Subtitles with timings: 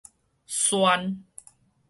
[0.57, 1.21] 萱